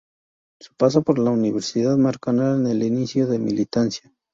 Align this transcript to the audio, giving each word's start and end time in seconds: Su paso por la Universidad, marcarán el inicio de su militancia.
Su 0.59 0.73
paso 0.73 1.03
por 1.03 1.19
la 1.19 1.29
Universidad, 1.29 1.95
marcarán 1.95 2.65
el 2.65 2.81
inicio 2.81 3.27
de 3.27 3.37
su 3.37 3.43
militancia. 3.43 4.11